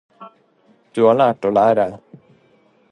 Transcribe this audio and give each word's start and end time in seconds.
Du 0.97 1.01
har 1.09 1.21
lært 1.21 1.47
å 1.49 1.53
lære 1.59 1.87